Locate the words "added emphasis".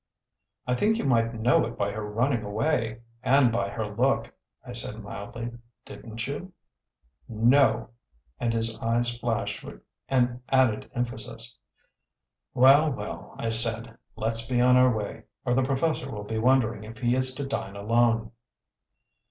10.49-11.55